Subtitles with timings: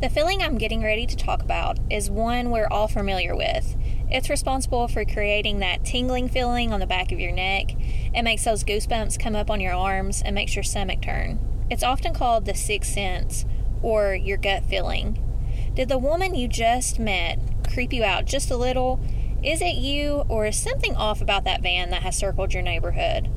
[0.00, 3.76] The feeling I'm getting ready to talk about is one we're all familiar with.
[4.10, 7.72] It's responsible for creating that tingling feeling on the back of your neck.
[8.14, 11.38] It makes those goosebumps come up on your arms and makes your stomach turn.
[11.68, 13.44] It's often called the sixth sense
[13.82, 15.22] or your gut feeling.
[15.74, 17.38] Did the woman you just met
[17.70, 19.00] creep you out just a little?
[19.44, 23.28] Is it you, or is something off about that van that has circled your neighborhood?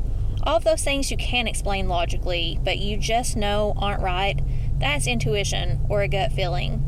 [0.44, 4.40] All of those things you can't explain logically, but you just know aren't right,
[4.84, 6.84] that's intuition or a gut feeling.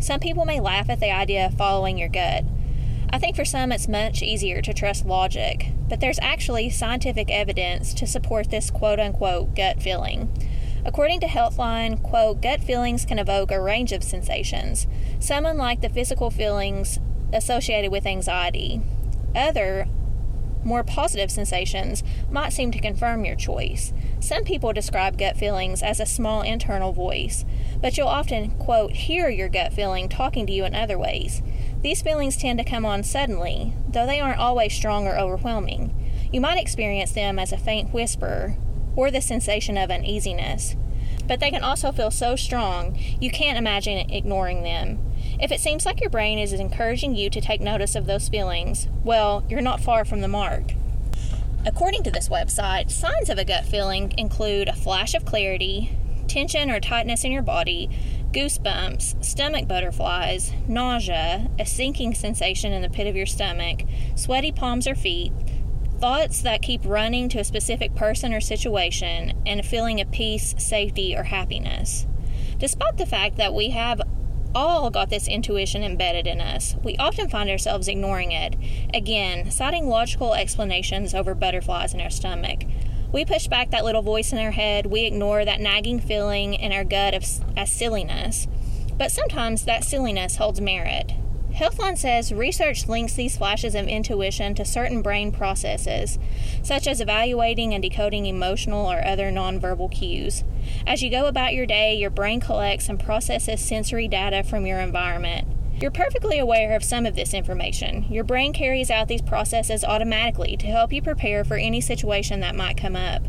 [0.00, 2.42] Some people may laugh at the idea of following your gut.
[3.10, 7.92] I think for some it's much easier to trust logic, but there's actually scientific evidence
[7.94, 10.32] to support this quote unquote gut feeling.
[10.86, 14.86] According to Healthline, quote, gut feelings can evoke a range of sensations,
[15.20, 16.98] some unlike the physical feelings
[17.32, 18.80] associated with anxiety.
[19.36, 19.86] Other,
[20.64, 23.92] more positive sensations might seem to confirm your choice.
[24.20, 27.44] Some people describe gut feelings as a small internal voice,
[27.80, 31.42] but you'll often, quote, hear your gut feeling talking to you in other ways.
[31.82, 35.94] These feelings tend to come on suddenly, though they aren't always strong or overwhelming.
[36.32, 38.56] You might experience them as a faint whisper
[38.96, 40.76] or the sensation of uneasiness.
[41.26, 44.98] But they can also feel so strong you can't imagine ignoring them.
[45.44, 48.88] If it seems like your brain is encouraging you to take notice of those feelings,
[49.04, 50.72] well, you're not far from the mark.
[51.66, 56.70] According to this website, signs of a gut feeling include a flash of clarity, tension
[56.70, 57.90] or tightness in your body,
[58.32, 63.82] goosebumps, stomach butterflies, nausea, a sinking sensation in the pit of your stomach,
[64.14, 65.30] sweaty palms or feet,
[66.00, 70.54] thoughts that keep running to a specific person or situation, and a feeling of peace,
[70.56, 72.06] safety, or happiness.
[72.58, 74.00] Despite the fact that we have
[74.54, 78.54] all got this intuition embedded in us, we often find ourselves ignoring it.
[78.92, 82.64] Again, citing logical explanations over butterflies in our stomach.
[83.12, 86.72] We push back that little voice in our head, we ignore that nagging feeling in
[86.72, 87.24] our gut of,
[87.56, 88.48] as silliness.
[88.96, 91.12] But sometimes that silliness holds merit.
[91.54, 96.18] Healthline says research links these flashes of intuition to certain brain processes,
[96.64, 100.42] such as evaluating and decoding emotional or other nonverbal cues.
[100.84, 104.80] As you go about your day, your brain collects and processes sensory data from your
[104.80, 105.46] environment.
[105.80, 108.06] You're perfectly aware of some of this information.
[108.10, 112.56] Your brain carries out these processes automatically to help you prepare for any situation that
[112.56, 113.22] might come up.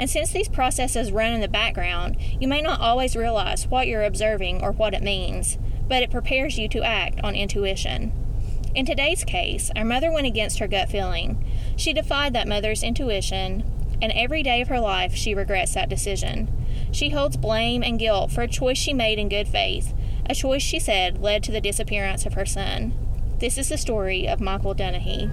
[0.00, 4.04] And since these processes run in the background, you may not always realize what you're
[4.04, 5.58] observing or what it means
[5.88, 8.12] but it prepares you to act on intuition.
[8.74, 11.44] In today's case, our mother went against her gut feeling.
[11.76, 13.64] She defied that mother's intuition,
[14.00, 16.48] and every day of her life she regrets that decision.
[16.92, 19.94] She holds blame and guilt for a choice she made in good faith,
[20.26, 22.92] a choice she said led to the disappearance of her son.
[23.38, 25.30] This is the story of Michael Dunahee.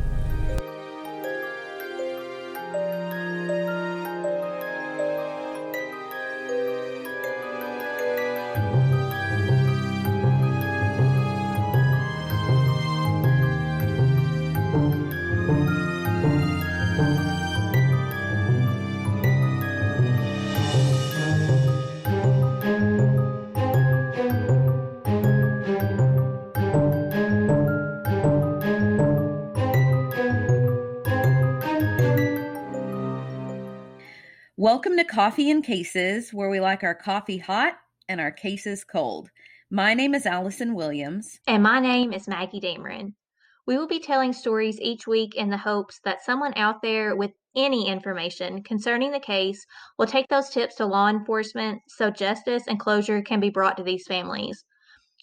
[34.65, 37.75] Welcome to Coffee and Cases, where we like our coffee hot
[38.09, 39.29] and our cases cold.
[39.69, 41.39] My name is Allison Williams.
[41.45, 43.13] And my name is Maggie Dameron.
[43.67, 47.29] We will be telling stories each week in the hopes that someone out there with
[47.55, 49.63] any information concerning the case
[49.99, 53.83] will take those tips to law enforcement so justice and closure can be brought to
[53.83, 54.65] these families.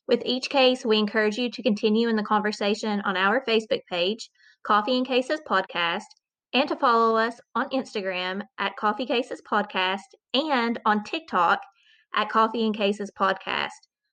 [0.06, 4.31] With each case, we encourage you to continue in the conversation on our Facebook page,
[4.62, 6.05] Coffee and Cases Podcast,
[6.54, 10.00] and to follow us on Instagram at Coffee Cases Podcast
[10.34, 11.60] and on TikTok
[12.14, 13.70] at Coffee and Cases Podcast.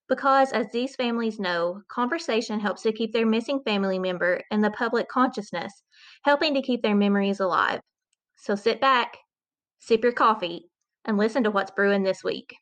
[0.07, 4.71] Because, as these families know, conversation helps to keep their missing family member in the
[4.71, 5.83] public consciousness,
[6.23, 7.79] helping to keep their memories alive.
[8.37, 9.17] So sit back,
[9.79, 10.69] sip your coffee,
[11.05, 12.55] and listen to what's brewing this week.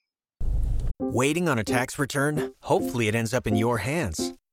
[1.00, 2.54] Waiting on a tax return?
[2.64, 4.34] Hopefully, it ends up in your hands.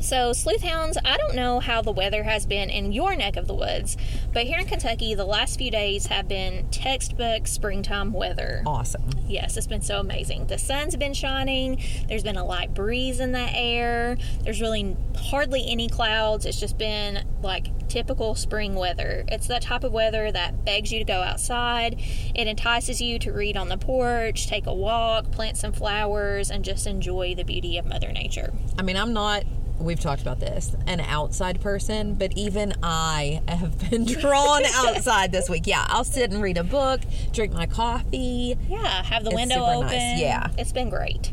[0.00, 3.48] So, sleuth hounds, I don't know how the weather has been in your neck of
[3.48, 3.96] the woods,
[4.32, 8.62] but here in Kentucky, the last few days have been textbook springtime weather.
[8.64, 9.10] Awesome.
[9.26, 10.46] Yes, it's been so amazing.
[10.46, 15.64] The sun's been shining, there's been a light breeze in the air, there's really hardly
[15.68, 16.46] any clouds.
[16.46, 19.24] It's just been like typical spring weather.
[19.26, 22.00] It's that type of weather that begs you to go outside,
[22.34, 26.64] it entices you to read on the porch, take a walk, plant some flowers, and
[26.64, 28.52] just enjoy the beauty of Mother Nature.
[28.78, 29.42] I mean, I'm not
[29.78, 35.48] we've talked about this, an outside person, but even I have been drawn outside this
[35.48, 35.66] week.
[35.66, 37.00] Yeah, I'll sit and read a book,
[37.32, 38.56] drink my coffee.
[38.68, 39.86] Yeah, have the It's window open.
[39.88, 40.20] nice.
[40.20, 40.48] Yeah.
[40.58, 41.32] It's been great.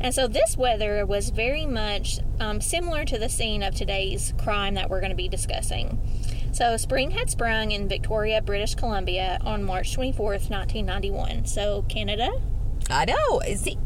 [0.00, 4.74] And so this weather was very much um, similar to the scene of today's crime
[4.74, 5.98] that we're going to be discussing.
[6.52, 11.44] So spring had sprung in Victoria, British Columbia on March 24th, 1991.
[11.44, 12.30] So Canada,
[12.88, 13.40] I know.
[13.54, 13.76] See,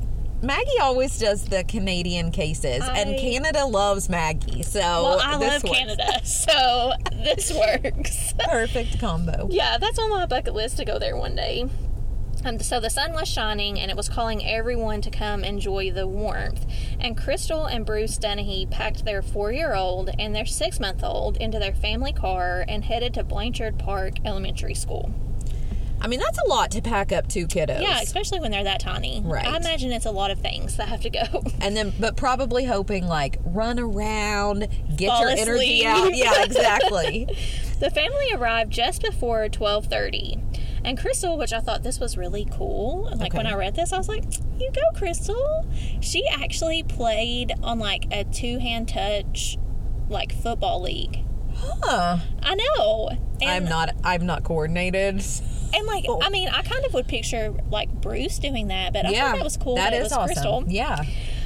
[0.44, 4.62] Maggie always does the Canadian cases, and Canada loves Maggie.
[4.62, 5.76] So well, I love works.
[5.79, 8.35] Canada, so this works.
[8.38, 9.49] Perfect combo.
[9.50, 11.69] Yeah, that's on my bucket list to go there one day.
[12.44, 16.06] And so the sun was shining and it was calling everyone to come enjoy the
[16.06, 16.67] warmth.
[17.00, 21.38] And Crystal and Bruce Dunahee packed their four year old and their six month old
[21.38, 25.14] into their family car and headed to Blanshard Park Elementary School.
[26.05, 27.81] I mean, that's a lot to pack up two kiddos.
[27.81, 29.23] Yeah, especially when they're that tiny.
[29.25, 29.47] Right.
[29.47, 31.43] I imagine it's a lot of things that have to go.
[31.62, 36.15] and then, but probably hoping like run around, get Fall your energy out.
[36.15, 37.27] Yeah, exactly.
[37.81, 40.43] The family arrived just before 12:30.
[40.85, 43.97] And Crystal, which I thought this was really cool, like when I read this, I
[43.97, 44.25] was like,
[44.59, 45.67] "You go, Crystal."
[46.03, 49.57] She actually played on like a two-hand touch
[50.11, 51.25] like football league.
[51.57, 52.19] Huh.
[52.43, 53.09] I know.
[53.41, 53.95] And, I'm not.
[54.05, 55.25] I'm not coordinated.
[55.76, 59.11] And like, I mean, I kind of would picture like Bruce doing that, but I
[59.11, 59.75] yeah, thought that was cool.
[59.76, 60.26] That that it is was awesome.
[60.26, 60.65] Crystal.
[60.69, 61.03] Yeah.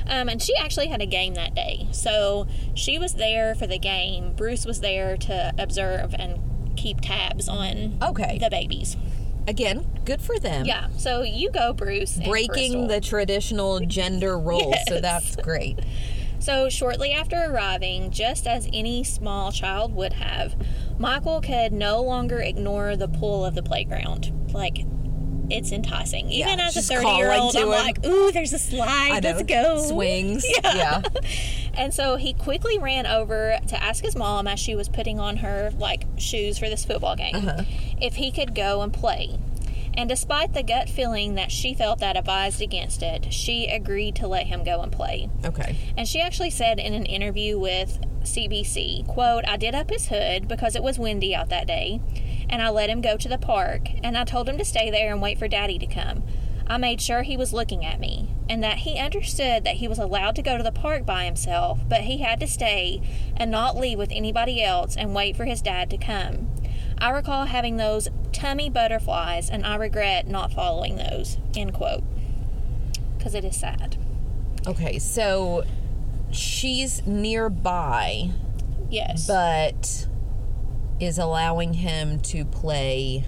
[0.06, 1.86] Um, and she actually had a game that day.
[1.92, 4.32] So she was there for the game.
[4.34, 6.40] Bruce was there to observe and
[6.76, 8.38] keep tabs on Okay.
[8.38, 8.96] the babies.
[9.46, 10.66] Again, good for them.
[10.66, 10.88] Yeah.
[10.96, 12.18] So you go, Bruce.
[12.24, 15.78] Breaking the traditional gender roles, so that's great.
[16.38, 20.54] So shortly after arriving, just as any small child would have,
[20.98, 24.32] Michael could no longer ignore the pull of the playground.
[24.52, 24.84] Like,
[25.50, 26.30] it's enticing.
[26.30, 27.68] Even Yeah, as a 30 year old, I'm him.
[27.68, 29.24] like, ooh, there's a slide.
[29.24, 29.78] Let's go.
[29.88, 30.44] Swings.
[30.64, 30.74] Yeah.
[30.74, 31.02] Yeah.
[31.74, 35.36] And so he quickly ran over to ask his mom as she was putting on
[35.38, 37.62] her like shoes for this football game Uh-huh.
[38.00, 39.38] if he could go and play.
[39.94, 44.28] And despite the gut feeling that she felt that advised against it, she agreed to
[44.28, 45.28] let him go and play.
[45.44, 45.76] Okay.
[45.96, 50.48] And she actually said in an interview with CBC, quote, I did up his hood
[50.48, 52.00] because it was windy out that day,
[52.48, 55.12] and I let him go to the park, and I told him to stay there
[55.12, 56.22] and wait for daddy to come.
[56.66, 59.98] I made sure he was looking at me, and that he understood that he was
[59.98, 63.00] allowed to go to the park by himself, but he had to stay
[63.36, 66.50] and not leave with anybody else and wait for his dad to come.
[67.00, 72.02] I recall having those tummy butterflies, and I regret not following those, end quote.
[73.16, 73.96] Because it is sad.
[74.66, 74.98] Okay.
[74.98, 75.64] So
[76.30, 78.30] she's nearby,
[78.90, 79.26] Yes.
[79.26, 80.06] but
[81.00, 83.24] is allowing him to play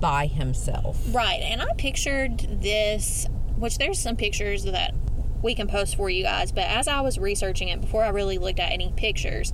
[0.00, 0.98] by himself.
[1.12, 3.26] Right, and I pictured this,
[3.56, 4.94] which there's some pictures that
[5.42, 8.38] we can post for you guys, but as I was researching it before I really
[8.38, 9.52] looked at any pictures,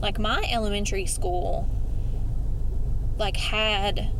[0.00, 1.68] like my elementary school
[3.18, 4.10] like had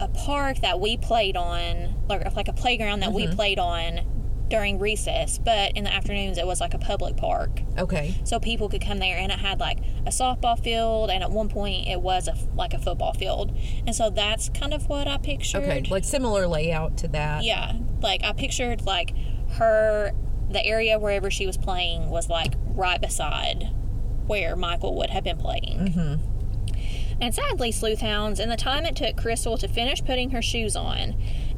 [0.00, 4.00] a park that we played on, like like a playground that we played on
[4.48, 8.14] during recess, but in the afternoons it was like a public park Okay.
[8.24, 11.50] so people could come there and it had like a softball field and at one
[11.50, 13.54] point it was a like a football field
[13.86, 15.84] and so that's kind of what i pictured Okay.
[15.90, 17.44] Like similar layout to that.
[17.44, 19.12] yeah like i pictured like
[19.58, 20.12] her
[20.50, 23.64] the area wherever she was playing was like right beside
[24.26, 26.37] where michael would have been playing mm-hmm.
[27.20, 30.76] And sadly sleuth hounds in the time it took crystal to finish putting her shoes
[30.76, 31.14] on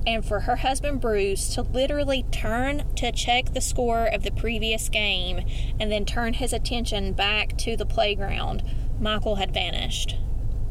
[0.07, 4.89] and for her husband Bruce to literally turn to check the score of the previous
[4.89, 5.47] game
[5.79, 8.63] and then turn his attention back to the playground,
[8.99, 10.17] Michael had vanished.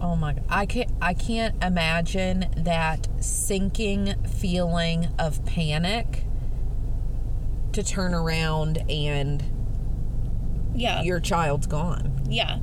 [0.01, 0.43] Oh my god.
[0.49, 6.23] I can't I can't imagine that sinking feeling of panic
[7.73, 9.43] to turn around and
[10.73, 11.03] Yeah.
[11.03, 12.21] your child's gone.
[12.27, 12.57] Yeah.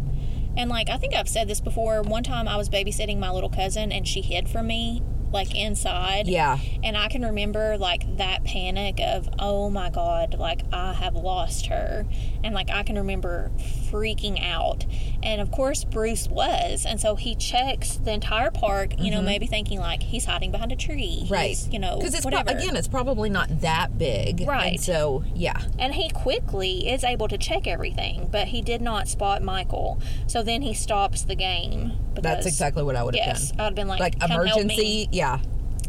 [0.57, 3.51] And like I think I've said this before, one time I was babysitting my little
[3.51, 5.03] cousin and she hid from me
[5.37, 6.27] like inside.
[6.27, 6.59] Yeah.
[6.83, 11.67] And I can remember like that panic of, oh my God, like I have lost
[11.67, 12.07] her.
[12.43, 13.51] And like I can remember
[13.91, 14.87] freaking out.
[15.23, 16.85] And of course, Bruce was.
[16.87, 20.73] And so he checks the entire park, you know, maybe thinking like he's hiding behind
[20.73, 21.21] a tree.
[21.25, 21.33] Mm-hmm.
[21.33, 21.49] Right.
[21.51, 24.41] He's, you know, Because it's pro- again, it's probably not that big.
[24.41, 24.81] And Right.
[24.81, 25.61] so yeah.
[25.79, 30.01] And he quickly is able to check everything, but he did not spot Michael.
[30.27, 31.93] So then he stops the game.
[32.23, 33.61] That's exactly what I would have Yes, done.
[33.61, 35.39] I'd have been like, Like "Come help me." emergency, yeah.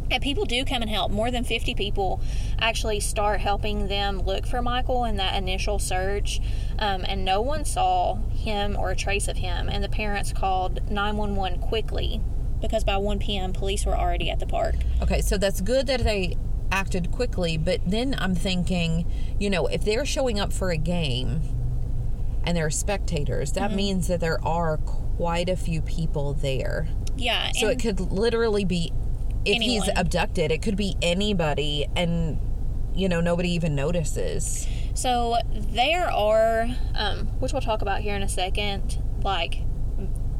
[0.09, 1.11] And people do come and help.
[1.11, 2.21] More than 50 people
[2.59, 6.39] actually start helping them look for Michael in that initial search.
[6.79, 9.67] Um, and no one saw him or a trace of him.
[9.67, 12.21] And the parents called 911 quickly
[12.61, 14.75] because by 1 p.m., police were already at the park.
[15.01, 16.37] Okay, so that's good that they
[16.71, 19.05] acted quickly, but then I'm thinking,
[19.39, 21.41] you know, if they're showing up for a game
[22.45, 23.75] and they're spectators, that Mm-hmm.
[23.75, 24.79] means that there are
[25.17, 26.87] quite a few people there.
[27.17, 27.51] Yeah.
[27.53, 28.93] So it could literally be
[29.45, 32.39] if he's abducted, it could be anybody and
[32.93, 34.67] you know, nobody even notices.
[34.95, 39.61] So there are, um, which we'll talk about here in a second, like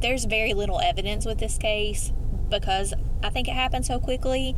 [0.01, 2.11] there's very little evidence with this case
[2.49, 2.93] because
[3.23, 4.55] I think it happened so quickly.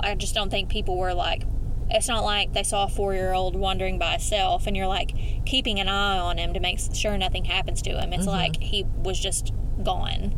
[0.00, 1.44] I just don't think people were like,
[1.90, 5.14] it's not like they saw a four year old wandering by himself and you're like
[5.44, 8.12] keeping an eye on him to make sure nothing happens to him.
[8.12, 8.62] It's like mm-hmm.
[8.62, 9.52] he was just
[9.82, 10.34] gone.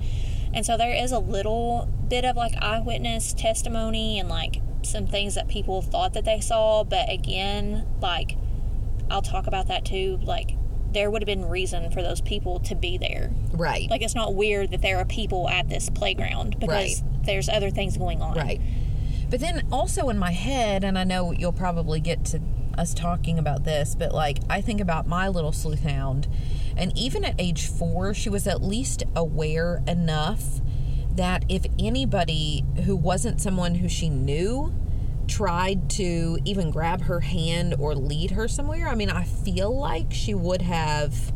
[0.53, 5.35] And so there is a little bit of like eyewitness testimony and like some things
[5.35, 6.85] that people thought that they saw.
[6.85, 8.37] But again, like
[9.11, 10.19] I'll talk about that too.
[10.23, 10.57] Like
[10.93, 13.31] there would have been reason for those people to be there.
[13.53, 13.89] Right.
[13.91, 17.97] Like it's not weird that there are people at this playground because there's other things
[17.97, 18.37] going on.
[18.37, 18.61] Right.
[19.31, 22.41] But then also in my head, and I know you'll probably get to
[22.77, 26.29] us talking about this, but like I think about my little sleuth hound,
[26.77, 30.61] and even at age four, she was at least aware enough
[31.17, 34.73] that if anybody who wasn't someone who she knew
[35.27, 40.07] tried to even grab her hand or lead her somewhere, I mean, I feel like
[40.13, 41.33] she would have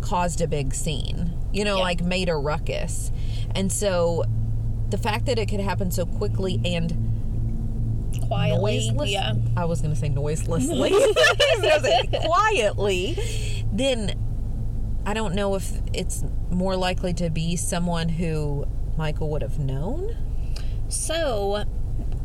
[0.00, 1.82] caused a big scene, you know, Yeah.
[1.82, 3.10] like made a ruckus.
[3.54, 4.24] And so
[4.94, 6.92] the fact that it could happen so quickly and
[8.28, 8.76] Quietly.
[8.88, 9.34] noiseless, Yeah.
[9.56, 14.16] I was going to say noiselessly, I was gonna say quietly, then
[15.04, 20.16] I don't know if it's more likely to be someone who Michael would have known.
[20.88, 21.64] So,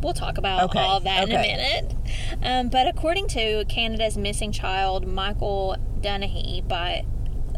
[0.01, 1.95] we'll talk about Okay, all that in a minute.
[2.43, 7.03] Um, but according to Canada's missing child, Michael Dunahee by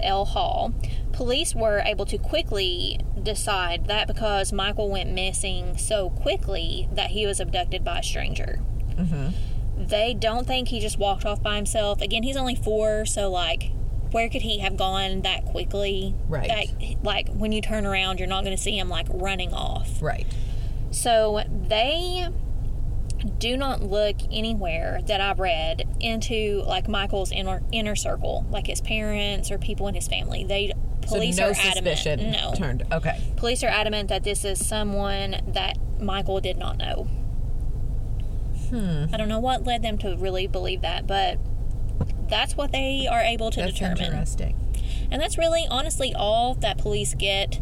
[0.01, 0.24] L.
[0.24, 0.74] Hall,
[1.22, 7.28] police were able to quickly decide that because Michael went missing so quickly that he
[7.28, 8.60] was abducted by a stranger.
[8.96, 9.86] Mm-hmm.
[9.86, 12.01] They don't think he just walked off by himself.
[12.01, 13.72] Again, he's only four, so like,
[14.10, 16.16] where could he have gone that quickly?
[16.28, 16.48] Right.
[16.48, 20.01] That, like when you turn around, you're not going to see him like running off.
[20.01, 20.25] Right.
[20.90, 22.30] So they
[23.38, 28.82] do not look anywhere that I've read into like Michael's inner inner circle, like his
[28.82, 30.44] parents or people in his family.
[30.44, 30.74] They
[31.20, 32.41] police so no are suspicion adamant.
[32.44, 32.84] No, turned.
[32.91, 33.20] Okay.
[33.36, 37.08] police are adamant that this is someone that Michael did not know.
[38.70, 39.06] Hmm.
[39.13, 41.38] I don't know what led them to really believe that, but
[42.30, 44.03] that's what they are able to That's determine.
[44.03, 44.58] interesting.
[45.12, 47.60] And that's really honestly all that police get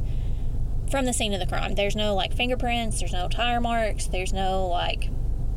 [0.91, 1.75] from the scene of the crime.
[1.75, 5.09] There's no like fingerprints, there's no tire marks, there's no like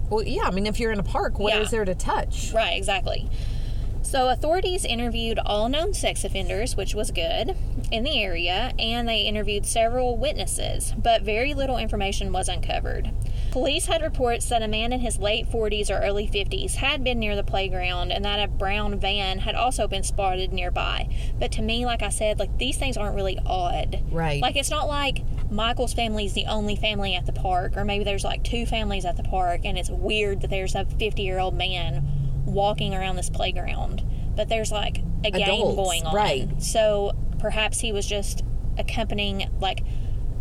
[0.08, 0.42] Well, yeah.
[0.44, 1.70] I mean, if you're in a park, what is Yeah.
[1.78, 2.52] there to touch?
[2.52, 3.28] Right, exactly.
[4.02, 7.54] So, authorities interviewed all known sex offenders, which was good,
[7.92, 13.11] in the area, and they interviewed several witnesses, but very little information was uncovered.
[13.50, 17.18] Police had reports that a man in his late 40s or early 50s had been
[17.18, 21.14] near the playground and that a brown van had also been spotted nearby.
[21.38, 24.02] But to me, like I said, like these things aren't really odd.
[24.11, 24.40] Right.
[24.40, 28.04] Like it's not like Michael's family is the only family at the park, or maybe
[28.04, 31.38] there's like two families at the park, and it's weird that there's a 50 year
[31.38, 32.02] old man
[32.46, 34.02] walking around this playground.
[34.34, 36.14] But there's like a game Adults, going on.
[36.14, 36.62] right.
[36.62, 38.42] So perhaps he was just
[38.78, 39.82] accompanying, like,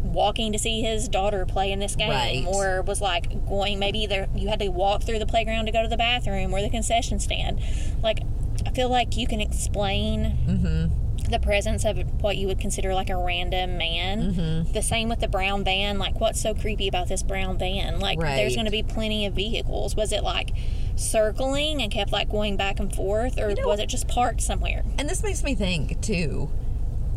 [0.03, 2.45] walking to see his daughter play in this game, Right.
[2.47, 5.81] or was like going, maybe either you had to walk through the playground to go
[5.83, 7.59] to the bathroom or the concession stand.
[8.01, 8.19] Like,
[8.65, 11.31] I feel like you can explain Mm-hmm.
[11.31, 14.33] the presence of what you would consider like a random man.
[14.33, 14.71] Mm-hmm.
[14.73, 15.97] The same with the brown van.
[15.99, 17.99] Like, what's so creepy about this brown van?
[17.99, 19.95] Like, there's going to be plenty of vehicles.
[19.95, 20.51] Was it like
[20.95, 24.83] circling and kept like going back and forth, or know- was it just parked somewhere?
[24.97, 26.49] And this makes me think too.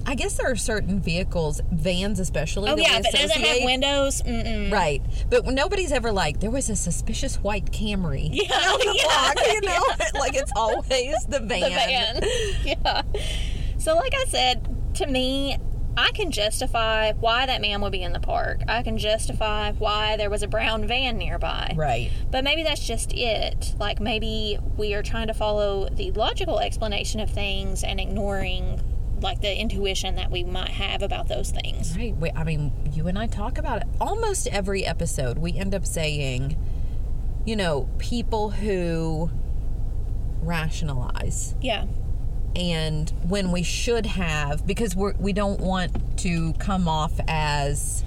[0.06, 2.70] I guess there are certain vehicles, vans especially.
[2.70, 4.22] Oh yeah, but does it have windows?
[4.22, 4.70] Mm-mm.
[4.72, 9.32] Right, but nobody's ever like there was a suspicious white Camry Yeah, on the yeah,
[9.32, 11.60] block, you know, like it's always the van.
[11.60, 12.22] The van.
[12.64, 13.02] yeah.
[13.78, 15.58] So, like I said, to me,
[15.96, 18.62] I can justify why that man would be in the park.
[18.66, 21.72] I can justify why there was a brown van nearby.
[21.76, 22.10] Right.
[22.30, 23.74] But maybe that's just it.
[23.78, 28.80] Like maybe we are trying to follow the logical explanation of things and ignoring
[29.24, 31.96] like the intuition that we might have about those things.
[31.96, 32.14] Right.
[32.16, 35.38] We, I mean, you and I talk about it almost every episode.
[35.38, 36.56] We end up saying,
[37.44, 39.30] you know, people who
[40.42, 41.86] rationalize Yeah.
[42.54, 48.04] and when we should have because we're we don't want to come off as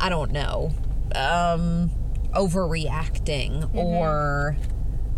[0.00, 0.72] I don't know
[1.14, 1.90] um
[2.34, 4.56] overreacting or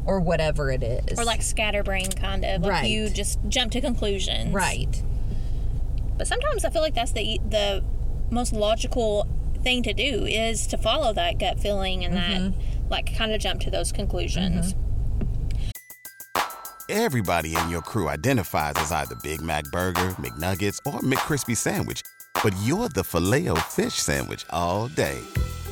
[0.08, 2.62] or whatever it is Or like scatterbrain kind of.
[2.62, 2.90] Like Right.
[2.90, 4.52] you just jump to conclusions.
[4.52, 5.02] right
[6.16, 7.84] But sometimes I feel like that's the the
[8.30, 9.26] most logical
[9.62, 12.88] thing to do is to follow that gut feeling and that mm-hmm.
[12.88, 14.72] like kind of jump to those conclusions.
[14.72, 14.84] Mm-hmm.
[16.90, 22.02] Everybody in your crew identifies as either Big Mac Burger, McNuggets, or McCrispy Sandwich.
[22.42, 25.20] But you're the filet fish Sandwich all day.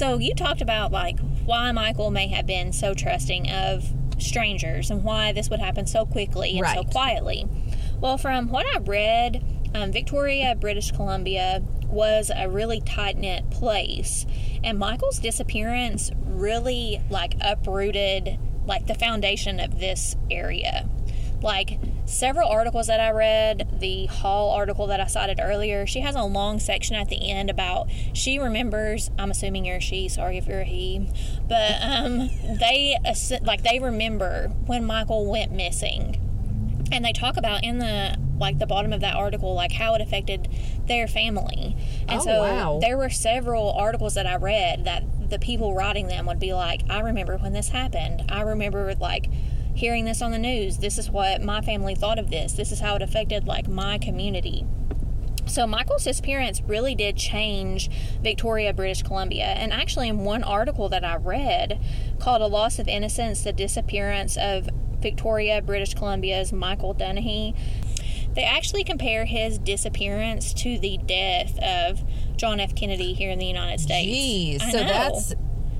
[0.00, 3.84] So you talked about like why Michael may have been so trusting of
[4.16, 7.46] strangers and why this would happen so quickly and so quietly.
[8.00, 14.24] Well, from what I read, um, Victoria, British Columbia was a really tight knit place,
[14.64, 20.88] and Michael's disappearance really like uprooted like the foundation of this area.
[21.42, 26.14] Like several articles that I read, the Hall article that I cited earlier, she has
[26.14, 29.10] a long section at the end about she remembers.
[29.18, 30.08] I'm assuming you're a she.
[30.08, 31.08] Sorry if you're a he,
[31.48, 32.96] but um, they
[33.42, 36.16] like they remember when Michael went missing
[36.92, 40.00] and they talk about in the like the bottom of that article like how it
[40.00, 40.48] affected
[40.86, 41.76] their family
[42.08, 42.78] and Oh, so wow.
[42.80, 46.80] there were several articles that i read that the people writing them would be like
[46.88, 49.26] i remember when this happened i remember like
[49.80, 52.80] hearing this on the news this is what my family thought of this this is
[52.80, 54.66] how it affected like my community
[55.46, 57.90] so Michael's disappearance really did change
[58.22, 59.46] Victoria, British Columbia.
[59.46, 61.80] And actually, in one article that I read
[62.20, 64.68] called A Loss of Innocence The Disappearance of
[65.00, 67.56] Victoria, British Columbia's Michael Dunahee,
[68.34, 72.04] they actually compare his disappearance to the death of
[72.36, 72.76] John F.
[72.76, 74.62] Kennedy here in the United States.
[74.64, 75.34] Jeez, so that's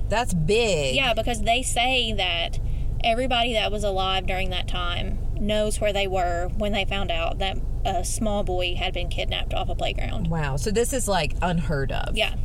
[0.09, 0.95] that's big.
[0.95, 2.59] Yeah, because they say that
[3.03, 7.39] everybody that was alive during that time knows where they were when they found out
[7.39, 10.27] that a small boy had been kidnapped off a playground.
[10.27, 10.55] Wow.
[10.57, 12.15] So this is like unheard of.
[12.15, 12.35] Yeah.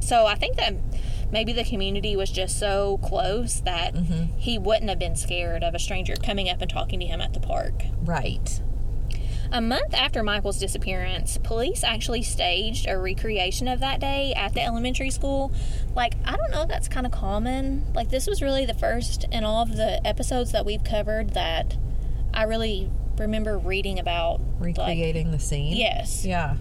[0.00, 0.74] So I think that
[1.30, 4.38] maybe the community was just so close that mm-hmm.
[4.38, 7.34] he wouldn't have been scared of a stranger coming up and talking to him at
[7.34, 7.82] the park.
[8.02, 8.62] Right.
[9.50, 14.62] A month after Michael's disappearance, police actually staged a recreation of that day at the
[14.62, 15.52] elementary school.
[15.94, 17.86] Like, I don't know if that's kind of common.
[17.94, 21.76] Like, this was really the first in all of the episodes that we've covered that
[22.34, 24.40] I really remember reading about.
[24.60, 25.76] like- Recreating the scene.
[25.76, 26.24] yes.
[26.26, 26.56] Yeah.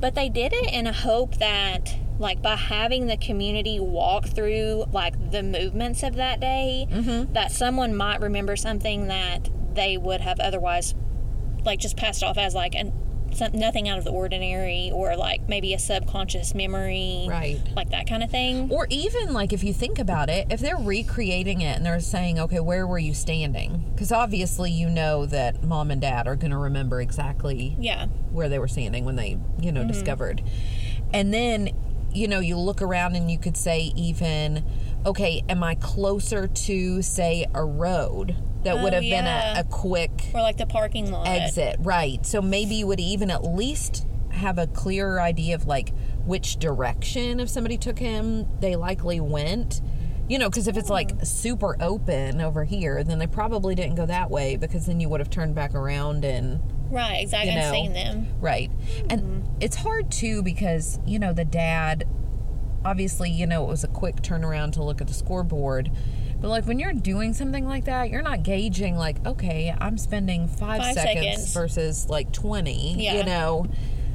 [0.00, 4.84] But they did it in a hope that, like, by having the community walk through,
[4.92, 7.32] like, the movements of that day, mm-hmm.
[7.32, 10.94] that someone might remember something that they would have otherwise,
[11.64, 12.92] like, just passed off as, like, an,
[13.32, 17.26] some, nothing out of the ordinary or, like, maybe a subconscious memory.
[17.28, 17.60] Right.
[17.76, 18.70] Like that kind of thing.
[18.70, 22.38] Or even like if you think about it, if they're recreating it and they're saying,
[22.38, 23.90] okay, where were you standing?
[23.92, 28.06] Because obviously you know that mom and dad are going to remember exactly Yeah.
[28.32, 29.88] where they were standing when they, you know, mm-hmm.
[29.88, 30.42] discovered.
[31.12, 31.70] And then,
[32.12, 34.64] you know, you look around and you could say, even,
[35.04, 38.34] okay, am I closer to, say, a road
[38.68, 39.54] that Oh, would have yeah.
[39.54, 41.26] been a, a quick Or, like, the parking lot.
[41.26, 41.76] exit?
[41.80, 42.24] Right.
[42.24, 45.92] So maybe you would even at least have a clearer idea of like
[46.24, 49.80] which direction, if somebody took him, they likely went.
[50.28, 51.24] You know, because if it's like hmm.
[51.24, 55.20] super open over here, then they probably didn't go that way because then you would
[55.20, 57.52] have turned back around and Right, exactly.
[57.52, 57.72] You know.
[57.72, 58.26] seen them.
[58.40, 58.70] Right.
[59.08, 59.40] And hmm.
[59.60, 62.04] it's hard too because, you know, the dad,
[62.84, 65.90] obviously, you know, it was a quick turnaround to look at the scoreboard,
[66.40, 70.46] But like when you're doing something like that, you're not gauging like, okay, I'm spending
[70.48, 71.52] five, Five seconds, seconds.
[71.54, 73.14] versus like 20, Yeah.
[73.16, 73.66] you know?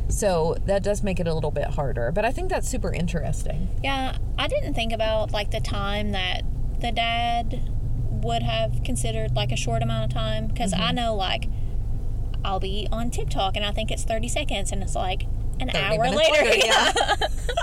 [0.10, 2.12] So that does make it a little bit harder.
[2.12, 3.68] But I think that's super interesting.
[3.84, 6.44] Yeah, I didn't think about like the time that
[6.80, 7.70] the dad
[8.22, 10.96] would have considered like a short amount of time because I Mm-hmm.
[10.96, 11.50] know like
[12.46, 15.26] I'll be on TikTok and I think it's 30 seconds and it's like
[15.70, 16.44] an hour later.
[16.46, 16.92] later, yeah.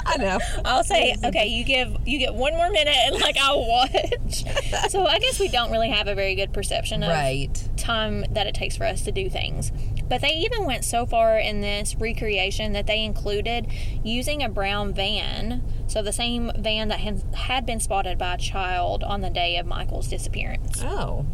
[0.06, 0.38] I know.
[0.64, 4.44] I'll say, okay, you give you get one more minute and like I'll watch.
[4.90, 7.68] so I guess we don't really have a very good perception of Right.
[7.76, 9.72] time that it takes for us to do things.
[10.08, 13.68] But they even went so far in this recreation that they included
[14.02, 18.38] using a brown van, so the same van that had- had been spotted by a
[18.38, 20.82] child on the day of Michael's disappearance.
[20.82, 21.24] Oh.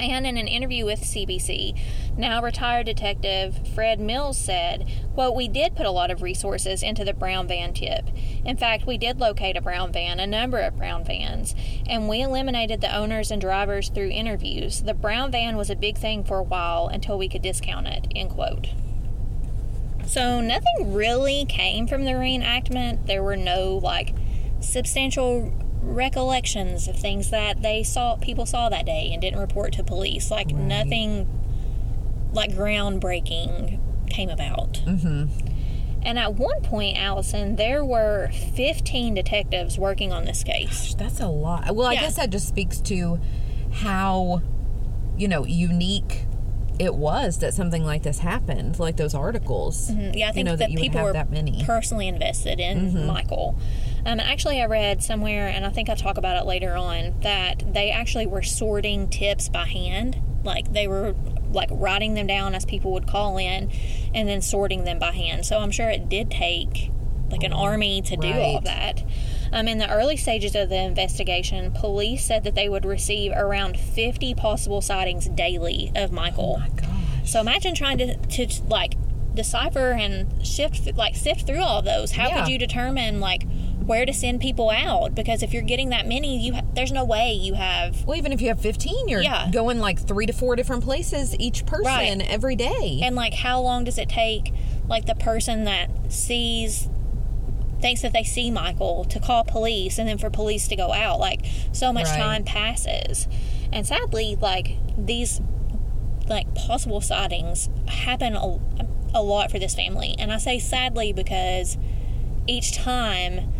[0.00, 1.78] And in an interview with CBC,
[2.16, 7.04] now retired detective Fred Mills said, quote, We did put a lot of resources into
[7.04, 8.08] the brown van tip.
[8.44, 11.54] In fact, we did locate a brown van, a number of brown vans,
[11.86, 14.82] and we eliminated the owners and drivers through interviews.
[14.82, 18.06] The brown van was a big thing for a while until we could discount it,
[18.16, 18.68] end quote.
[20.06, 23.06] So nothing really came from the reenactment.
[23.06, 24.14] There were no like
[24.60, 25.52] substantial
[25.82, 30.30] recollections of things that they saw people saw that day and didn't report to police.
[30.30, 31.28] Like nothing
[32.32, 33.78] like groundbreaking
[34.10, 34.74] came about.
[34.86, 35.26] Mm-hmm.
[36.02, 40.94] And at one point, Allison, there were 15 detectives working on this case.
[40.94, 41.74] That's a lot.
[41.74, 42.00] Well, I Yeah.
[42.02, 43.20] guess that just speaks to
[43.72, 44.40] how,
[45.16, 46.24] you know, unique
[46.78, 49.90] it was that something like this happened, like those articles.
[49.90, 51.52] Mm, Yeah, I think you know, that, that, people were that many.
[51.52, 51.66] Mm-hmm.
[51.66, 53.54] personally invested in Michael.
[54.06, 57.72] Um, actually, I read somewhere, and I think I'll talk about it later on, that
[57.74, 60.20] they actually were sorting tips by hand.
[60.42, 61.14] Like they were
[61.52, 63.70] like writing them down as people would call in,
[64.14, 65.44] and then sorting them by hand.
[65.46, 66.90] So I'm sure it did take
[67.30, 68.64] like an army to do all Right.
[68.64, 69.04] that.
[69.52, 73.78] Um, in the early stages of the investigation, police said that they would receive around
[73.78, 76.56] 50 possible sightings daily of Michael.
[76.56, 76.88] Oh my gosh.
[77.30, 78.94] So imagine trying to, to like
[79.34, 82.12] decipher and shift like sift through all those.
[82.12, 82.40] How Yeah.
[82.40, 83.44] could you determine like
[83.90, 85.16] where to send people out?
[85.16, 88.32] Because if you're getting that many, you ha- there's no way you have Well, even
[88.32, 89.50] if you have 15, you're Yeah.
[89.50, 91.84] going like three to four different places each person
[92.20, 92.26] Right.
[92.30, 93.00] every day.
[93.02, 94.52] and like how long does it take
[94.88, 96.88] like the person that sees
[97.80, 101.18] thinks that they see Michael to call police and then for police to go out
[101.18, 101.40] like
[101.72, 102.18] so much Right.
[102.18, 103.26] time passes
[103.72, 105.40] and sadly like these
[106.28, 108.58] like possible sightings happen a,
[109.14, 111.76] a lot for this family and I say sadly because
[112.46, 113.50] each time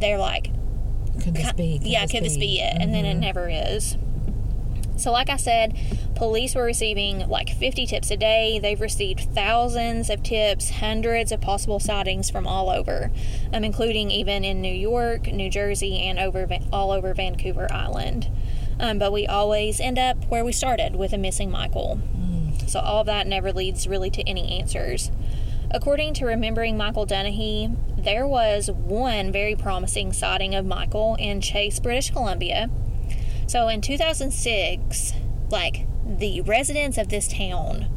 [0.00, 0.50] they're like
[1.22, 1.78] could this be?
[1.78, 2.76] Could yeah, could this be it?
[2.80, 3.96] And then it never is.
[4.96, 5.76] So, like I said,
[6.14, 8.58] police were receiving like 50 tips a day.
[8.58, 13.10] They've received thousands of tips, hundreds of possible sightings from all over,
[13.52, 18.30] um, including even in New York, New Jersey, and over all over Vancouver Island.
[18.80, 22.00] Um, but we always end up where we started with a missing Michael.
[22.66, 25.10] So, all of that never leads really to any answers.
[25.70, 31.80] According to Remembering Michael Dunahee, there was one very promising sighting of Michael in Chase,
[31.80, 32.70] British Columbia.
[33.46, 35.12] So in 2006,
[35.50, 37.88] like the residents of this town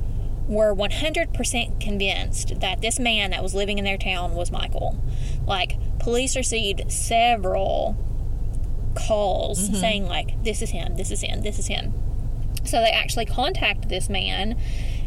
[0.47, 4.99] were 100% convinced that this man that was living in their town was Michael.
[5.45, 7.95] Like police received several
[8.95, 9.75] calls mm-hmm.
[9.75, 11.93] saying like this is him, this is him, this is him.
[12.65, 14.59] So they actually contacted this man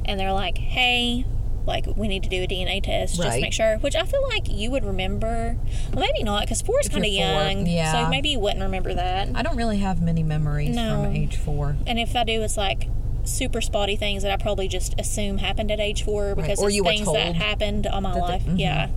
[0.04, 1.24] and they're like, "Hey,
[1.66, 4.22] like we need to do a DNA test just to make sure." Which I feel
[4.28, 5.56] like you would remember.
[5.92, 7.66] Well, maybe not because four is kind of young.
[7.66, 7.92] yeah.
[8.04, 9.28] So maybe you wouldn't remember that.
[9.34, 11.04] I don't really have many memories No.
[11.04, 11.76] from age four.
[11.86, 12.88] And if I do, it's like
[13.24, 16.82] super spotty things that I probably just assume happened at age four because it's you
[16.82, 18.42] things that happened all my they- life.
[18.44, 18.58] mhm.
[18.58, 18.88] Yeah.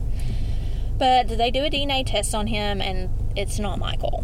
[0.98, 4.24] But they do a DNA test on him and it's not Michael.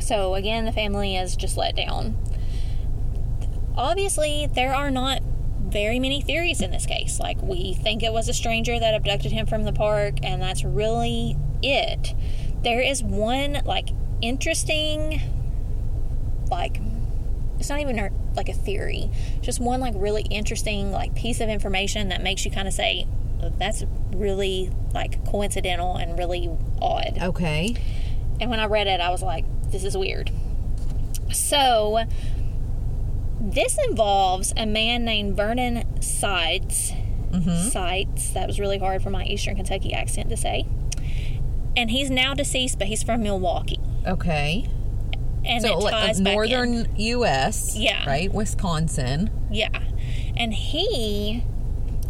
[0.00, 2.16] So again, the family is just let down.
[3.76, 5.20] Obviously, there are not
[5.76, 7.20] very many theories in this case.
[7.20, 10.64] Like, we think it was a stranger that abducted him from the park, and that's
[10.64, 12.14] really it.
[12.62, 13.90] There is one, like,
[14.22, 15.20] interesting,
[16.50, 16.80] like,
[17.58, 19.10] it's not even like a theory,
[19.42, 23.06] just one, like, really interesting, like, piece of information that makes you kind of say,
[23.42, 23.84] oh, that's
[24.14, 26.48] really, like, coincidental and really
[26.80, 27.18] odd.
[27.20, 27.76] Okay.
[28.40, 30.30] And when I read it, I was like, this is weird.
[31.32, 32.06] So,
[33.52, 36.92] this involves a man named Vernon Sides.
[37.30, 37.68] Mm-hmm.
[37.68, 38.32] Sides.
[38.32, 40.66] That was really hard for my Eastern Kentucky accent to say.
[41.76, 43.80] And he's now deceased, but he's from Milwaukee.
[44.06, 44.66] Okay.
[45.44, 46.34] And so it like ties back in.
[46.34, 47.76] northern U.S.
[47.76, 48.06] Yeah.
[48.06, 48.32] Right.
[48.32, 49.30] Wisconsin.
[49.50, 49.78] Yeah.
[50.36, 51.44] And he,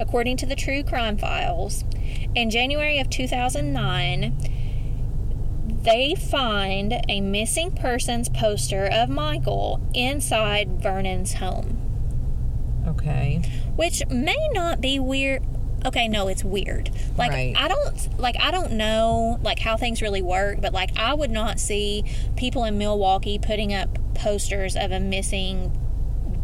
[0.00, 1.84] according to the True Crime Files,
[2.34, 4.38] in January of 2009,
[5.86, 11.78] they find a missing persons poster of Michael inside Vernon's home,
[12.86, 13.40] Okay.
[13.76, 15.42] which may not be weird.
[15.84, 16.90] Okay, no, it's weird.
[17.16, 17.54] Like Right.
[17.56, 21.30] I don't like I don't know like how things really work, but like I would
[21.30, 22.04] not see
[22.36, 25.70] people in Milwaukee putting up posters of a missing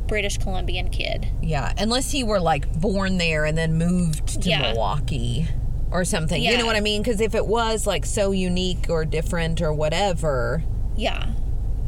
[0.06, 1.26] British Columbian kid.
[1.42, 4.60] Yeah, unless he were like born there and then moved to Yeah.
[4.62, 5.48] Milwaukee
[5.92, 6.42] or something.
[6.42, 7.02] You know what I mean?
[7.02, 10.62] Because if it was like so unique or different or whatever,
[10.96, 11.32] Yeah.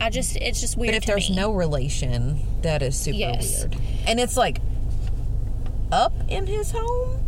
[0.00, 1.36] I just it's just weird but if there's me.
[1.36, 3.60] no relation, that is super Yes.
[3.60, 3.76] weird.
[4.06, 4.60] And it's like
[5.92, 7.20] up in his home.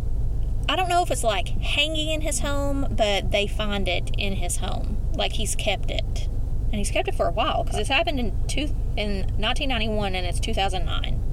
[0.69, 4.33] I don't know if it's like hanging in his home, but they find it in
[4.33, 4.97] his home.
[5.13, 6.27] Like he's kept it.
[6.69, 10.27] And he's kept it for a while because it's happened in two in 1991 and
[10.27, 11.23] it's 2009.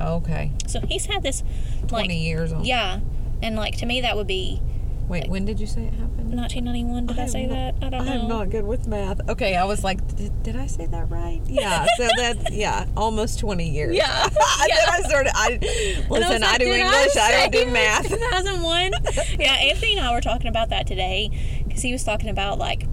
[0.00, 1.44] Okay, So he's had this
[1.82, 2.64] like twenty years on.
[2.64, 2.98] Yeah.
[3.40, 4.60] And like to me that would be
[5.08, 6.32] Wait, when did you say it happened?
[6.34, 7.06] 1991.
[7.06, 7.86] Did I, am say not- that?
[7.86, 8.12] I don't know.
[8.22, 9.20] I'm not good with math.
[9.28, 11.40] Okay, I was like, did, did I say that right?
[11.46, 11.84] Yeah.
[11.98, 13.94] So that yeah, almost twenty years.
[13.96, 14.24] Yeah.
[14.24, 14.32] And
[14.70, 15.32] then I started.
[15.34, 16.42] I I listen.
[16.42, 17.16] I, like, do English.
[17.16, 18.08] I, say don't do math.
[18.08, 18.92] 2001.
[19.38, 21.30] yeah, Anthony and I were talking about that today
[21.66, 22.86] because he was talking about like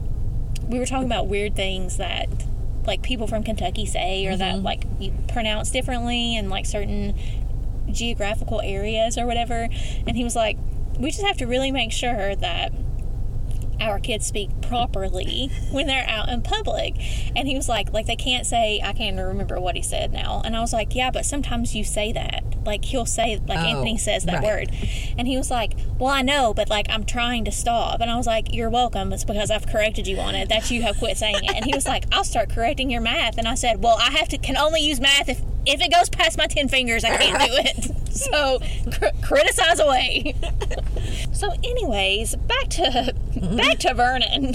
[0.67, 2.27] we were talking about weird things that
[2.85, 4.39] like people from Kentucky say or Mm-hmm.
[4.39, 7.15] that like you pronounce differently in like certain
[7.89, 9.67] geographical areas or whatever.
[10.07, 10.57] And he was like,
[11.01, 12.71] we just have to really make sure that
[13.79, 16.93] our kids speak properly when they're out in public.
[17.35, 20.41] And he was like, like they can't say, I can't remember what he said now.
[20.45, 22.43] And I was like, yeah, but sometimes you say that.
[22.63, 24.43] Like he'll say, like Oh, Anthony says that right.
[24.43, 24.71] word.
[25.17, 28.01] And he was like, well, I know, but like I'm trying to stop.
[28.01, 29.11] And I was like, you're welcome.
[29.13, 31.55] It's because I've corrected you on it that you have quit saying it.
[31.55, 33.39] And he was like, I'll start correcting your math.
[33.39, 36.09] And I said, well, I have to, can only use math if, if it goes
[36.09, 38.13] past my 10 fingers, I can't do it.
[38.13, 38.59] So
[38.91, 40.35] cr- criticize away.
[41.33, 43.57] So, anyways, back to mm-hmm.
[43.57, 44.53] back to Vernon.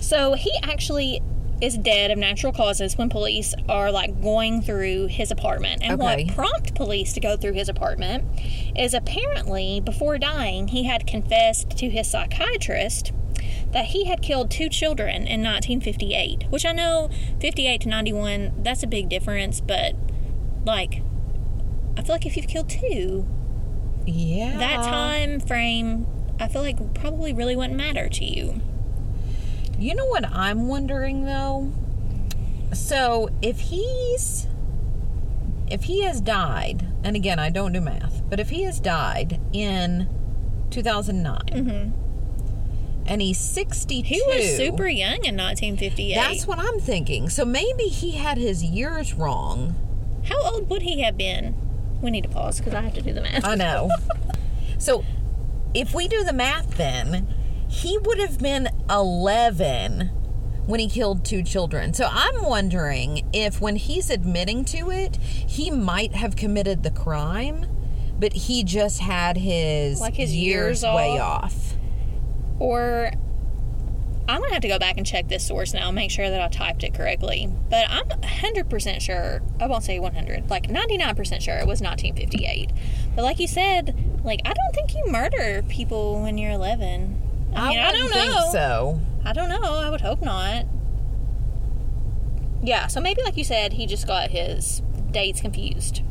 [0.00, 1.20] So he actually
[1.60, 5.82] is dead of natural causes when police are like going through his apartment.
[5.82, 6.24] And Okay.
[6.24, 8.24] what prompted police to go through his apartment
[8.74, 13.12] is apparently before dying he had confessed to his psychiatrist
[13.72, 18.82] that he had killed two children in 1958, which I know 58 to 91 that's
[18.82, 19.94] a big difference, but
[20.66, 21.02] like
[21.96, 23.26] I feel like if you've killed two,
[24.04, 24.58] Yeah.
[24.58, 26.06] that time frame
[26.38, 28.60] I feel like probably really wouldn't matter to you.
[29.78, 31.72] You know what I'm wondering though?
[32.74, 34.46] So if he's
[35.68, 39.40] if he has died, and again I don't do math, but if he has died
[39.52, 40.08] in
[40.70, 41.92] 2009,
[43.06, 44.14] and he's 62, Mm-hmm.
[44.14, 46.14] He was super young in 1958.
[46.14, 47.28] That's what I'm thinking.
[47.30, 49.74] So maybe he had his years wrong.
[50.28, 51.54] How old would he have been?
[52.02, 53.44] We need to pause because I have to do the math.
[53.44, 53.90] I know.
[54.78, 55.04] so
[55.74, 57.32] if we do the math then,
[57.68, 60.10] he would have been 11
[60.66, 61.94] when he killed two children.
[61.94, 67.66] So I'm wondering if when he's admitting to it, he might have committed the crime,
[68.18, 71.44] but he just had his, Like his years way off?
[71.54, 71.74] off.
[72.58, 73.12] Or
[74.28, 76.40] I'm gonna have to go back and check this source now, and make sure that
[76.40, 77.48] I typed it correctly.
[77.70, 79.42] But I'm 100% sure.
[79.60, 82.72] I won't say 100, like 99% sure it was 1958.
[83.14, 87.22] But like you said, like I don't think you murder people when you're 11.
[87.54, 88.48] I mean, I, don't wouldn't know.
[88.52, 89.00] so.
[89.24, 89.62] I don't know.
[89.62, 90.66] I would hope not.
[92.62, 96.02] Yeah, so maybe like you said, he just got his dates confused.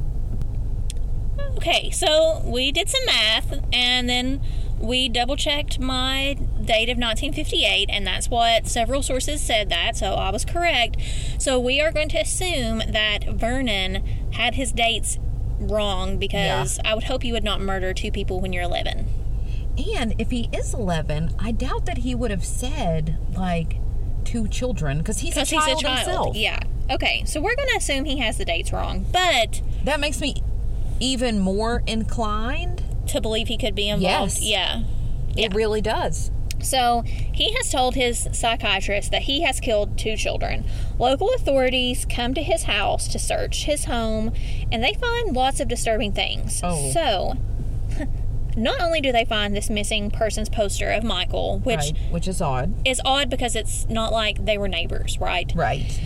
[1.58, 4.41] Okay, so we did some math and then
[4.80, 10.14] we double checked my date of 1958, and that's what several sources said that, so
[10.14, 10.98] I was correct.
[11.40, 15.18] So we are going to assume that Vernon had his dates
[15.60, 19.08] wrong because I would hope you would not murder two people when you're 11.
[19.96, 23.78] And if he is 11, I doubt that he would have said like
[24.24, 25.98] two children because he's a Because child he's a child.
[26.06, 26.36] himself.
[26.36, 26.60] Yeah.
[26.90, 30.44] Okay, so we're going to assume he has the dates wrong, but That makes me
[31.00, 32.84] even more inclined.
[33.08, 34.34] To believe he could be involved.
[34.34, 34.41] Yes.
[34.41, 34.84] Yeah.
[35.36, 35.46] Yeah.
[35.48, 36.32] It really does.
[36.62, 40.65] So he has told his psychiatrist that he has killed two children.
[40.98, 44.32] Local authorities come to his house to search his home
[44.72, 46.62] and they find lots of disturbing things.
[46.63, 46.91] Oh.
[46.91, 47.34] So
[48.58, 51.98] not only do they find this missing person's poster of Michael, which right.
[52.10, 52.74] Which is odd.
[52.88, 55.52] is odd because it's not like they were neighbors, right?
[55.54, 56.02] Right.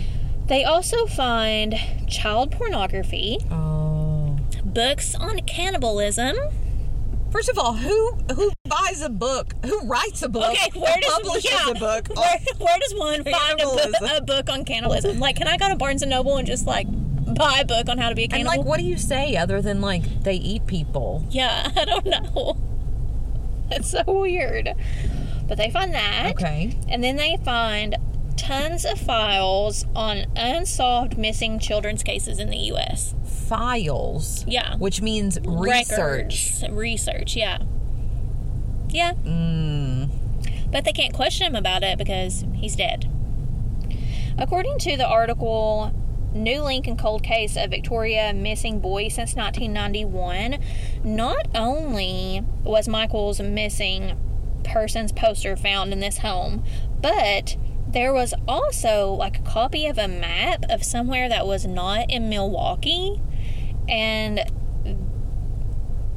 [0.46, 1.76] They also find
[2.08, 4.36] child pornography, Oh.
[4.64, 6.36] books on cannibalism.
[7.30, 9.54] First of all, who who buys a book?
[9.64, 10.50] Who writes a book?
[10.50, 12.08] Okay, where does publishes yeah, a book?
[12.16, 12.20] Oh.
[12.20, 15.20] Where, where does one find a book, a book on cannibalism?
[15.20, 16.86] Like, can I go to Barnes and Noble and just like
[17.34, 18.58] buy a book on how to be a and cannibal?
[18.58, 21.24] like, what do you say other than like they eat people?
[21.30, 22.56] Yeah, I don't know.
[23.70, 24.74] It's so weird.
[25.46, 26.32] But they find that.
[26.32, 26.76] Okay.
[26.88, 27.96] And then they find
[28.36, 33.14] tons of files on unsolved missing children's cases in the U.S.
[33.50, 34.44] Files.
[34.46, 34.76] Yeah.
[34.76, 35.90] Which means research.
[35.90, 36.64] Records.
[36.70, 37.58] Research, yeah.
[38.90, 39.14] Yeah.
[39.24, 40.08] Mm.
[40.70, 43.10] But they can't question him about it because he's dead.
[44.38, 45.92] According to the article,
[46.32, 50.58] New Lincoln Cold Case of Victoria Missing Boy since 1991,
[51.02, 54.16] not only was Michael's missing
[54.62, 56.62] persons poster found in this home,
[57.02, 57.56] but
[57.88, 62.28] there was also like a copy of a map of somewhere that was not in
[62.28, 63.20] Milwaukee.
[63.90, 64.40] And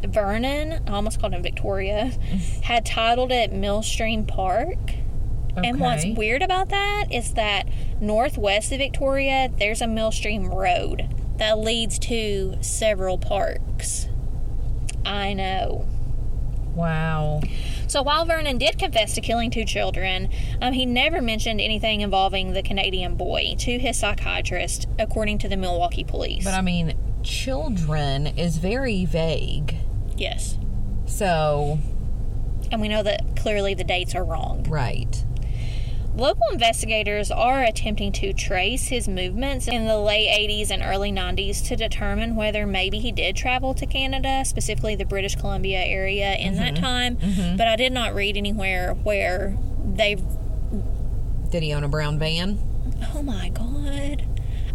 [0.05, 2.12] Vernon, I almost called him Victoria,
[2.63, 4.77] had titled it Millstream Park.
[5.55, 7.67] And what's weird about that is that
[8.01, 11.07] northwest of Victoria, there's a Millstream Road
[11.38, 14.07] that leads to several parks.
[15.05, 15.88] I know.
[16.75, 17.41] Wow.
[17.88, 22.53] So while Vernon did confess to killing two children, um, he never mentioned anything involving
[22.53, 26.43] the Canadian boy to his psychiatrist, according to the Milwaukee police.
[26.43, 29.75] But I mean, children is very vague.
[30.17, 30.57] yes.
[31.05, 31.79] So,
[32.71, 34.65] And we know that clearly the dates are wrong.
[34.69, 35.23] right.
[36.15, 41.65] Local investigators are attempting to trace his movements in the late 80s and early 90s
[41.69, 46.55] to determine whether maybe he did travel to Canada, specifically the British Columbia area in
[46.57, 46.83] that mm-hmm.
[46.83, 47.15] time.
[47.15, 47.57] Mm-hmm.
[47.57, 50.17] But I did not read anywhere where they.
[51.49, 52.59] Did he own a brown van?
[53.15, 54.23] Oh my God.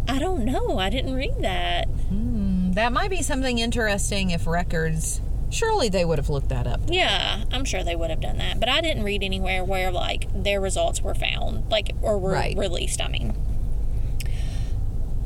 [0.09, 0.77] I don't know.
[0.77, 1.87] I didn't read that.
[1.87, 2.38] Hmm.
[2.69, 5.21] That might be something interesting if records.
[5.49, 6.79] Surely they would have looked that up.
[6.87, 8.59] Yeah, I'm sure they would have done that.
[8.59, 12.55] But I didn't read anywhere where, like, their results were found, like, or were Right.
[12.55, 13.33] released, I mean.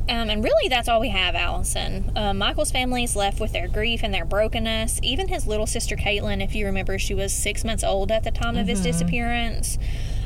[0.09, 2.11] Um, and really, that's all we have, Allison.
[2.15, 4.99] Uh, Michael's family is left with their grief and their brokenness.
[5.01, 8.31] Even his little sister, Caitlin, if you remember, she was six months old at the
[8.31, 9.77] time of his disappearance,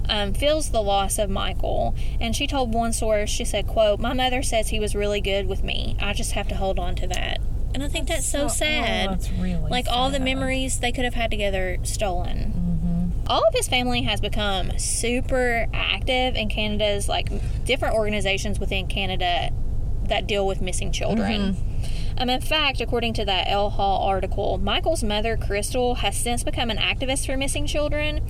[0.10, 1.96] um, feels the loss of Michael.
[2.20, 5.48] And she told one source, she said, quote, My mother says he was really good
[5.48, 5.96] with me.
[6.00, 7.39] I just have to hold on to that.
[7.74, 9.10] And I think that's, so, sad.
[9.10, 12.63] Oh, that's really like all the memories they could have had together stolen.
[13.28, 17.30] All of his family has become super active in Canada's like
[17.65, 19.52] different organizations within Canada
[20.04, 21.56] that deal with missing children.
[22.19, 23.69] Um, in fact, according to that L.
[23.69, 28.21] Hall article, Michael's mother, Crystal, has since become an activist for missing children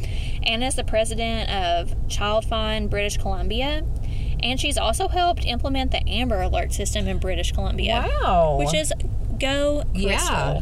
[0.44, 3.84] and is the president of Child Find British Columbia.
[4.44, 8.08] And she's also helped implement the Amber Alert system in British Columbia.
[8.22, 8.58] Wow.
[8.60, 8.94] Which is
[9.40, 10.10] Go Crystal.
[10.10, 10.60] Yeah.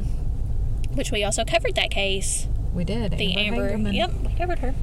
[0.93, 3.17] Which we also covered that case We did.
[3.17, 3.69] the Amber.
[3.71, 3.93] Vanderman.
[3.93, 4.73] Yep, we covered her.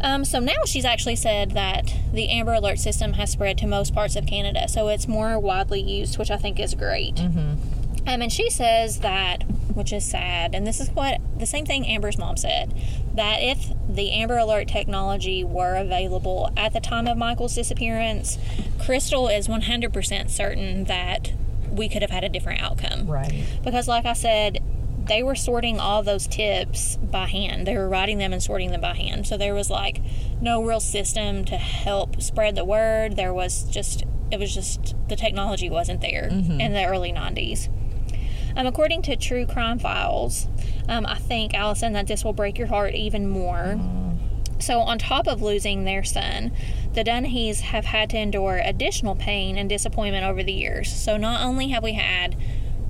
[0.00, 3.94] Um, so now she's actually said that the Amber Alert system has spread to most
[3.94, 7.16] parts of Canada, so it's more widely used, which I think is great.
[7.16, 8.08] Mm-hmm.
[8.08, 9.42] Um, and she says that,
[9.74, 12.72] which is sad, and this is what the same thing Amber's mom said,
[13.14, 18.38] that if the Amber Alert technology were available at the time of Michael's disappearance,
[18.78, 21.32] Crystal is 100% certain that
[21.70, 23.44] we could have had a different outcome Right.
[23.62, 24.58] because like i said
[25.08, 27.66] they were sorting all those tips by hand.
[27.66, 29.26] They were writing them and sorting them by hand.
[29.26, 30.00] So there was like
[30.40, 33.16] no real system to help spread the word.
[33.16, 36.28] There was just it was just the technology wasn't there
[36.60, 37.70] in the early 90s
[38.56, 40.48] um, according to true crime files
[40.86, 43.80] um, i think allison that this will break your heart even more.
[44.60, 46.50] So, on top of losing their son,
[46.92, 50.92] the Dunahees have had to endure additional pain and disappointment over the years.
[50.92, 52.36] So, not only have we had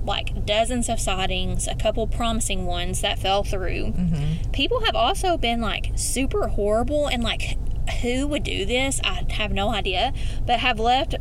[0.09, 4.51] like dozens of sightings, a couple promising ones that fell through, mm-hmm.
[4.51, 7.57] people have also been like super horrible and like,
[8.01, 8.99] who would do this?
[9.03, 10.11] I have no idea,
[10.45, 11.15] but have left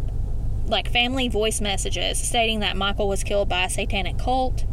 [0.66, 4.64] like family voice messages stating that Michael was killed by a satanic cult.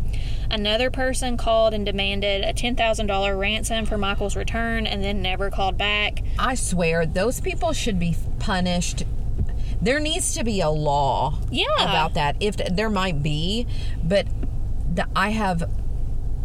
[0.49, 5.77] Another person called and demanded a $10,000 ransom for Michael's return and then never called
[5.77, 6.21] back.
[6.39, 9.03] I swear, those people should be punished.
[9.81, 11.65] There needs to be a law Yeah.
[11.79, 12.35] about that.
[12.39, 13.67] If there might be,
[14.03, 14.27] but
[14.93, 15.69] the, I have.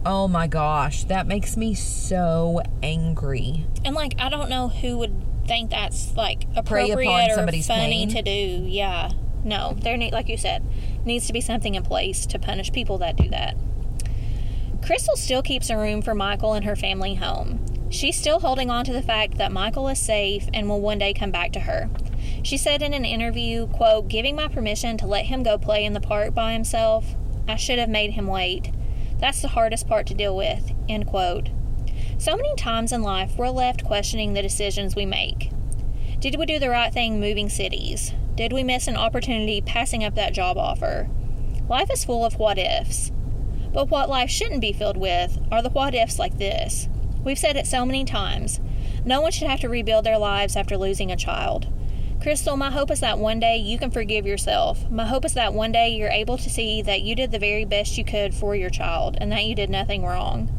[0.04, 3.66] Oh my gosh, that makes me so angry.
[3.84, 5.14] And like, I don't know who would
[5.46, 8.08] think that's like appropriate or funny pain.
[8.10, 8.64] to do.
[8.66, 9.10] Yeah.
[9.44, 10.64] No, there need, like you said,
[11.04, 13.56] needs to be something in place to punish people that do that.
[14.84, 17.64] Crystal still keeps a room for Michael and her family home.
[17.90, 21.12] She's still holding on to the fact that Michael is safe and will one day
[21.12, 21.90] come back to her.
[22.42, 25.92] She said in an interview, quote, giving my permission to let him go play in
[25.92, 27.14] the park by himself,
[27.46, 28.70] I should have made him wait.
[29.18, 31.50] That's the hardest part to deal with, end quote.
[32.18, 35.50] So many times in life, we're left questioning the decisions we make.
[36.18, 38.12] Did we do the right thing moving cities?
[38.34, 41.08] Did we miss an opportunity passing up that job offer?
[41.68, 43.12] Life is full of what ifs.
[43.72, 46.88] But what life shouldn't be filled with are the what ifs like this.
[47.22, 48.60] We've said it so many times.
[49.04, 51.68] No one should have to rebuild their lives after losing a child.
[52.20, 54.90] Crystal, my hope is that one day you can forgive yourself.
[54.90, 57.64] My hope is that one day you're able to see that you did the very
[57.64, 60.54] best you could for your child and that you did nothing wrong.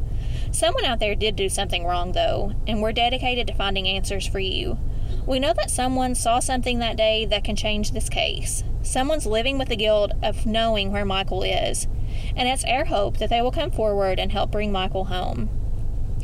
[0.52, 4.40] Someone out there did do something wrong, though, and we're dedicated to finding answers for
[4.40, 4.80] you.
[5.28, 8.64] We know that someone saw something that day that can change this case.
[8.82, 11.88] Someone's living with the guilt of knowing where Michael is,
[12.36, 15.48] and it's our hope that they will come forward and help bring Michael home.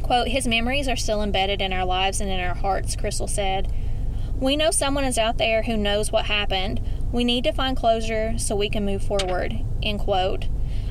[0.02, 3.72] Quote, His memories are still embedded in our lives and in our hearts, Crystal said.
[4.40, 6.80] We know someone is out there who knows what happened.
[7.12, 9.66] We need to find closure so we can move forward.
[9.82, 10.48] End quote.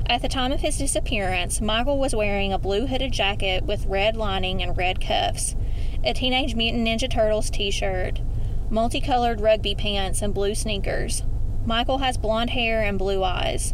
[0.09, 4.17] At the time of his disappearance, Michael was wearing a blue hooded jacket with red
[4.17, 5.55] lining and red cuffs,
[6.03, 8.21] a Teenage Mutant Ninja Turtles t shirt,
[8.69, 11.23] multicolored rugby pants, and blue sneakers.
[11.65, 13.73] Michael has blonde hair and blue eyes.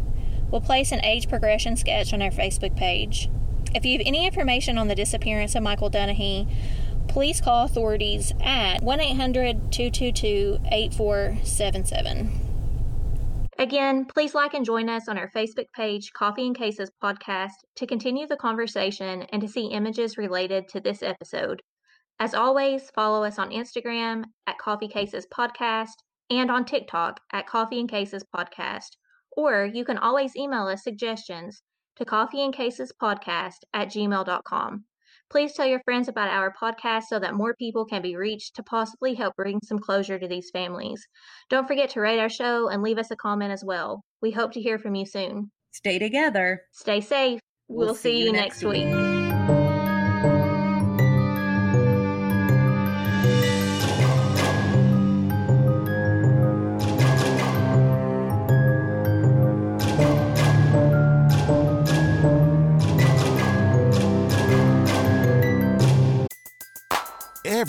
[0.50, 3.28] We'll place an age progression sketch on our Facebook page.
[3.74, 6.48] If you have any information on the disappearance of Michael Dunahee,
[7.08, 12.44] please call authorities at 1 800 222 8477.
[13.56, 17.86] Again, please like and join us on our Facebook page, Coffee and Cases Podcast, to
[17.86, 21.62] continue the conversation and to see images related to this episode.
[22.18, 25.94] As always, follow us on Instagram at Coffee Cases Podcast
[26.30, 28.96] and on TikTok at Coffee and Cases Podcast.
[29.36, 31.62] Or you can always email us suggestions
[31.96, 34.84] to coffeeandcasespodcast at gmail.com.
[35.30, 38.62] Please tell your friends about our podcast so that more people can be reached to
[38.62, 41.06] possibly help bring some closure to these families.
[41.50, 44.04] Don't forget to rate our show and leave us a comment as well.
[44.22, 45.50] We hope to hear from you soon.
[45.72, 46.62] Stay together.
[46.72, 47.40] Stay safe.
[47.68, 48.86] We'll, we'll see, see, you next week.
[48.86, 49.23] week.